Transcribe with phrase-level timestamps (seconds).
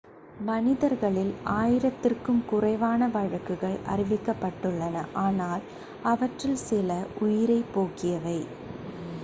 [0.45, 5.63] மனிதர்களில் ஆயிரத்திற்கும் குறைவான வழக்குகள் அறிவிக்கப்பட்டுள்ளன ஆனால்
[6.05, 6.89] அவற்றில் சில
[7.21, 8.39] உயிரைப் போக்கியவை